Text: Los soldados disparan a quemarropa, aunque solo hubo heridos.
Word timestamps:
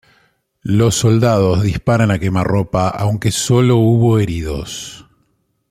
Los 0.63 0.95
soldados 0.95 1.61
disparan 1.61 2.09
a 2.09 2.17
quemarropa, 2.17 2.89
aunque 2.89 3.31
solo 3.31 3.77
hubo 3.77 4.17
heridos. 4.17 5.05